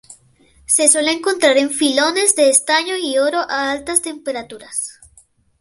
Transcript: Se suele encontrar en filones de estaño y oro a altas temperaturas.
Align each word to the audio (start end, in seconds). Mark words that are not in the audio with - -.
Se 0.65 0.87
suele 0.87 1.11
encontrar 1.11 1.59
en 1.59 1.69
filones 1.69 2.35
de 2.35 2.49
estaño 2.49 2.95
y 2.97 3.19
oro 3.19 3.37
a 3.37 3.69
altas 3.69 4.01
temperaturas. 4.01 4.99